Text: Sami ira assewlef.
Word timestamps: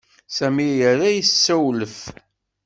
Sami 0.35 0.65
ira 0.73 1.05
assewlef. 1.19 1.97